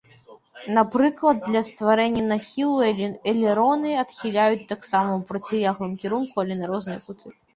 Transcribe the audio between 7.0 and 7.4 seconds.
куты.